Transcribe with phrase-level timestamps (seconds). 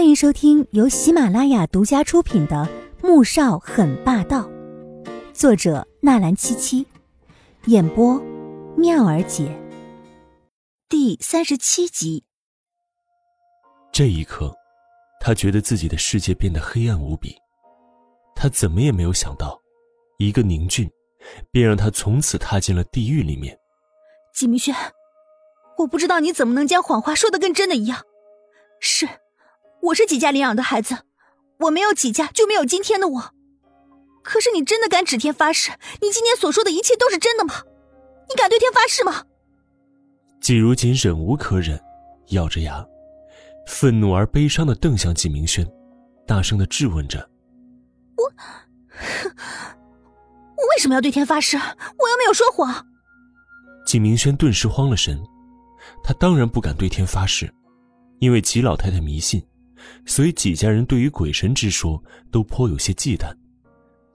[0.00, 2.66] 欢迎收听由喜马拉雅独家出品的
[3.06, 4.48] 《穆少很霸道》，
[5.34, 6.86] 作者纳兰七七，
[7.66, 8.18] 演播
[8.78, 9.54] 妙儿姐，
[10.88, 12.24] 第三十七集。
[13.92, 14.56] 这一刻，
[15.20, 17.36] 他觉得自己的世界变得黑暗无比。
[18.34, 19.60] 他怎么也没有想到，
[20.16, 20.90] 一个宁俊，
[21.50, 23.54] 便让他从此踏进了地狱里面。
[24.32, 24.74] 季明轩，
[25.76, 28.02] 我不知道你怎么能将谎话说的跟真的一样。
[28.80, 29.06] 是。
[29.82, 30.98] 我是几家领养的孩子，
[31.60, 33.34] 我没有几家就没有今天的我。
[34.22, 35.72] 可是你真的敢指天发誓，
[36.02, 37.54] 你今天所说的一切都是真的吗？
[38.28, 39.24] 你敢对天发誓吗？
[40.40, 41.80] 季如锦忍无可忍，
[42.28, 42.84] 咬着牙，
[43.66, 45.66] 愤怒而悲伤的瞪向季明轩，
[46.26, 47.18] 大声的质问着
[48.16, 48.24] ：“我，
[50.56, 51.56] 我为什么要对天发誓？
[51.56, 51.62] 我
[52.08, 52.86] 又没有说谎。”
[53.86, 55.18] 季明轩顿时慌了神，
[56.04, 57.52] 他当然不敢对天发誓，
[58.18, 59.42] 因为季老太太迷信。
[60.06, 63.32] 所以几家人对于鬼神之说都颇有些忌惮。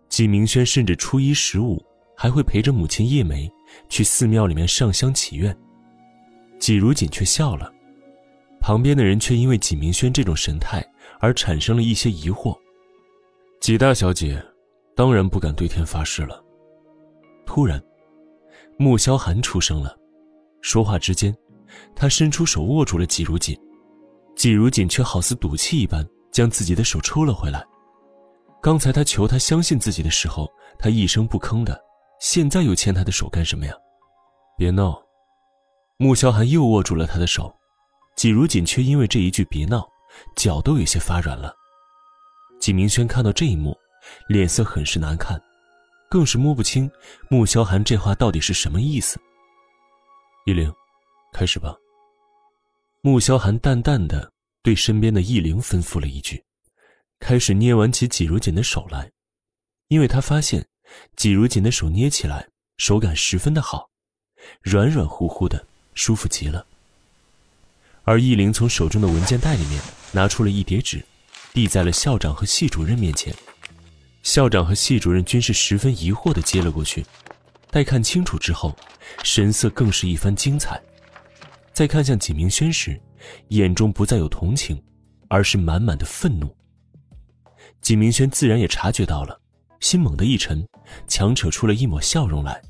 [0.10, 1.84] 纪明轩甚至初一十五
[2.16, 3.52] 还会陪着母亲叶梅
[3.90, 5.56] 去寺庙里面上香祈愿。
[6.60, 7.72] 纪如锦却笑了，
[8.62, 10.86] 旁边的人却因为纪明轩这种神态
[11.20, 12.58] 而产生了一些疑惑。
[13.60, 14.42] 纪大小姐
[14.96, 16.42] 当然不敢对天发誓了。
[17.46, 17.82] 突然，
[18.78, 19.98] 穆萧寒出声了，
[20.62, 21.36] 说话之间，
[21.96, 23.58] 他伸出手握住了纪如锦。
[24.46, 27.66] 季如锦却好似赌气一般，将自己的手抽了回来。
[28.62, 31.84] 刚才他求他相信自己的时候，他一声不吭的，
[32.20, 33.74] 现在又牵他的手干什么呀？
[34.56, 35.02] 别闹！
[35.98, 37.52] 穆萧寒又握住了他的手，
[38.16, 39.84] 季如锦却因为这一句“别闹”，
[40.38, 41.52] 脚都有些发软了。
[42.60, 43.76] 季明轩看到这一幕，
[44.30, 45.42] 脸色很是难看，
[46.08, 46.88] 更是摸不清
[47.32, 49.20] 穆萧寒这话到底是什么意思。
[50.46, 50.72] 依灵，
[51.34, 51.76] 开始吧。
[53.02, 54.32] 穆萧寒淡淡的
[54.66, 56.44] 对身边的易灵吩咐了一句，
[57.20, 59.12] 开始捏完起季如锦的手来，
[59.90, 60.66] 因为他发现
[61.16, 63.92] 季如锦的手捏起来手感十分的好，
[64.64, 66.66] 软软乎乎的，舒服极了。
[68.06, 69.80] 而易灵从手中的文件袋里面
[70.12, 71.06] 拿出了一叠纸，
[71.54, 73.32] 递在了校长和系主任面前，
[74.24, 77.06] 校长和系主任均是十分疑惑的接了过去，
[77.70, 78.76] 待看清楚之后，
[79.24, 80.82] 神色更是一番精彩。
[81.72, 83.00] 在看向纪明轩时，
[83.50, 84.82] 眼中不再有同情，
[85.30, 86.56] 而是满满的愤怒。
[87.82, 89.40] 景明轩自然也察觉到了，
[89.80, 90.68] 心猛地一沉，
[91.08, 92.62] 强扯出了一抹笑容来。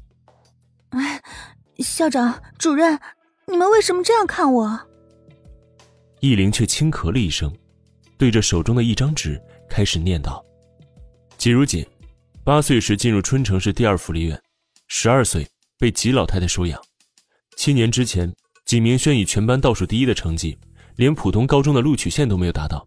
[0.90, 1.22] 哎，
[1.80, 3.00] 校长、主任，
[3.48, 4.80] 你们为什么这样看我？
[6.20, 7.54] 易灵却轻咳了一声，
[8.18, 10.44] 对着手中的一张纸开始念道
[11.38, 11.86] ：“季如锦，
[12.44, 14.42] 八岁时进入春城市第二福利院，
[14.88, 16.82] 十二岁被季老太太收养，
[17.58, 18.34] 七年之前。”
[18.66, 20.58] 纪明轩以全班倒数第一的成绩，
[20.96, 22.84] 连普通高中的录取线都没有达到，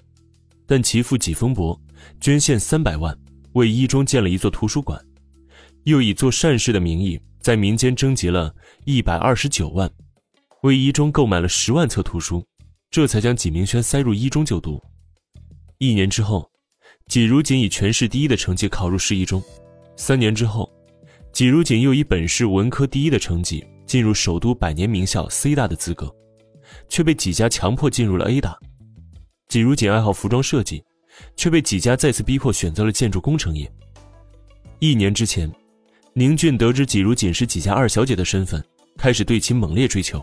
[0.67, 1.81] 但其父纪风伯
[2.21, 3.17] 捐献三百万，
[3.53, 5.01] 为一中建了一座图书馆，
[5.85, 8.53] 又以做善事的名义，在民间征集了
[8.87, 9.89] 一百二十九万，
[10.63, 12.45] 为一中购买了十万册图书，
[12.91, 14.83] 这才将纪明轩塞入一中就读。
[15.79, 16.51] 一年之后，
[17.07, 19.41] 纪如锦以全市第一的成绩考入市一中，
[19.97, 20.69] 三年之后，
[21.33, 23.65] 纪如锦又以本市文科第一的成绩。
[23.89, 26.15] 进入首都百年名校 C 大的资格，
[26.91, 28.57] 却被几家强迫进入了 A 大。
[29.49, 30.85] 季如锦爱好服装设计，
[31.35, 33.69] 却被几家再次逼迫选择了建筑工程业。
[34.79, 35.51] 一年之前，
[36.13, 38.63] 宁俊得知季如锦是几家二小姐的身份，
[38.99, 40.23] 开始对其猛烈追求。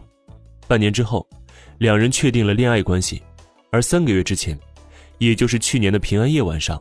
[0.68, 1.28] 半年之后，
[1.80, 3.22] 两人确定了恋爱关系。
[3.72, 4.58] 而三个月之前，
[5.18, 6.80] 也就是去年的平安夜晚上，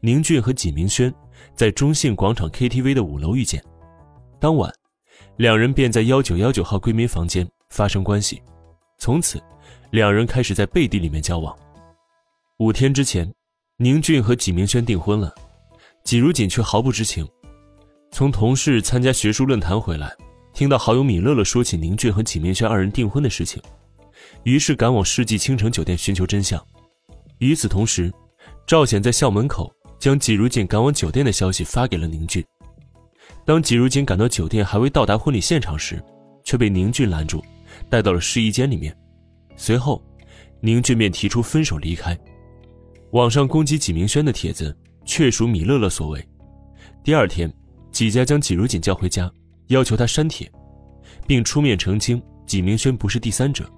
[0.00, 1.12] 宁俊和纪明轩
[1.54, 3.62] 在中信广场 KTV 的五楼遇见。
[4.40, 4.72] 当晚。
[5.36, 8.42] 两人便在幺九幺九号闺蜜房间发生关系，
[8.98, 9.42] 从此，
[9.90, 11.56] 两人开始在背地里面交往。
[12.58, 13.32] 五天之前，
[13.78, 15.34] 宁俊和纪明轩订婚了，
[16.04, 17.26] 纪如锦却毫不知情。
[18.10, 20.14] 从同事参加学术论坛回来，
[20.52, 23.60] 听到好友米乐乐说起宁俊和纪明轩二人订婚的事情，
[24.44, 26.62] 于是赶往世纪倾城酒店寻求真相。
[27.38, 28.12] 与此同时，
[28.66, 32.44] 赵显在校门口将纪如锦赶往酒店的消息发给了宁俊。
[33.44, 36.02] 当季如锦赶到酒店还未到达婚礼现场时，
[36.44, 37.42] 却被宁俊拦住，
[37.90, 38.96] 带到了试衣间里面。
[39.56, 40.02] 随后，
[40.60, 42.16] 宁俊便提出分手离开。
[43.10, 44.74] 网上攻击纪明轩的帖子
[45.04, 46.28] 确属米乐乐所为。
[47.02, 47.52] 第二天，
[47.90, 49.30] 纪家将季如锦叫回家，
[49.66, 50.50] 要求他删帖，
[51.26, 53.68] 并出面澄清纪明轩不是第三者，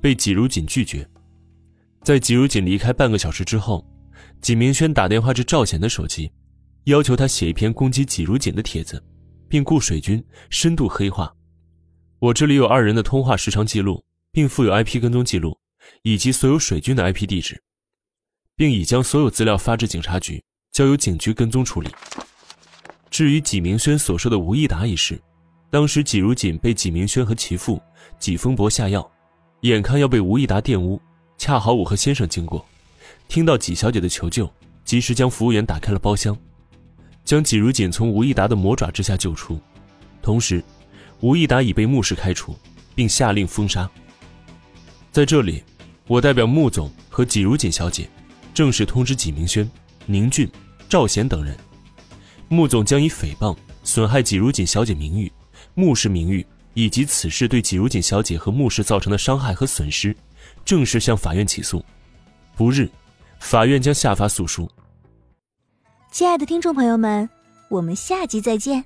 [0.00, 1.06] 被季如锦拒绝。
[2.02, 3.86] 在季如锦离开半个小时之后，
[4.40, 6.30] 纪明轩打电话至赵显的手机。
[6.84, 9.02] 要求他写一篇攻击纪如锦的帖子，
[9.48, 11.34] 并雇水军深度黑化。
[12.18, 14.02] 我这里有二人的通话时长记录，
[14.32, 15.58] 并附有 IP 跟踪记录，
[16.02, 17.60] 以及所有水军的 IP 地址。
[18.56, 20.42] 并已将所有资料发至警察局，
[20.72, 21.90] 交由警局跟踪处理。
[23.10, 25.20] 至于纪明轩所说的吴益达一事，
[25.70, 27.80] 当时纪如锦被纪明轩和其父
[28.18, 29.10] 纪风伯下药，
[29.62, 31.00] 眼看要被吴益达玷污，
[31.36, 32.64] 恰好我和先生经过，
[33.26, 34.48] 听到纪小姐的求救，
[34.84, 36.36] 及时将服务员打开了包厢，
[37.24, 39.60] 将纪如锦从吴益达的魔爪之下救出。
[40.22, 40.62] 同时，
[41.20, 42.56] 吴益达已被穆氏开除，
[42.94, 43.88] 并下令封杀。
[45.10, 45.62] 在这里，
[46.06, 48.08] 我代表穆总和纪如锦小姐，
[48.52, 49.68] 正式通知纪明轩、
[50.06, 50.48] 宁俊、
[50.88, 51.56] 赵贤等人，
[52.48, 55.32] 穆总将以诽谤、损害纪如锦小姐名誉、
[55.74, 56.44] 穆氏名誉
[56.74, 60.14] 以及此事对纪如锦小姐和穆氏造成的伤害和损失，
[60.64, 61.84] 正式向法院起诉。
[62.56, 62.88] 不日，
[63.40, 64.70] 法院将下发诉书。
[66.14, 67.28] 亲爱的听众朋友们，
[67.68, 68.84] 我们下集再见。